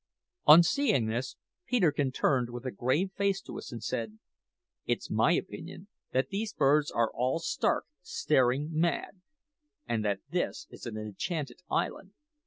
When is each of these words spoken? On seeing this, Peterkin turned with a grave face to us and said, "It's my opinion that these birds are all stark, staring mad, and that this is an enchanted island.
On 0.47 0.63
seeing 0.63 1.05
this, 1.05 1.35
Peterkin 1.67 2.11
turned 2.11 2.49
with 2.49 2.65
a 2.65 2.71
grave 2.71 3.11
face 3.15 3.39
to 3.41 3.59
us 3.59 3.71
and 3.71 3.83
said, 3.83 4.17
"It's 4.87 5.11
my 5.11 5.33
opinion 5.33 5.89
that 6.11 6.29
these 6.29 6.53
birds 6.55 6.89
are 6.89 7.11
all 7.13 7.37
stark, 7.37 7.85
staring 8.01 8.69
mad, 8.73 9.21
and 9.85 10.03
that 10.03 10.21
this 10.27 10.65
is 10.71 10.87
an 10.87 10.97
enchanted 10.97 11.59
island. 11.69 12.13